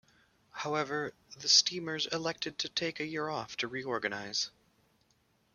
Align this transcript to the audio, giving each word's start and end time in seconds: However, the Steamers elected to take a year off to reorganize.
However, 0.49 1.13
the 1.41 1.47
Steamers 1.47 2.07
elected 2.07 2.57
to 2.57 2.69
take 2.69 2.99
a 2.99 3.05
year 3.05 3.29
off 3.29 3.55
to 3.57 3.67
reorganize. 3.67 4.49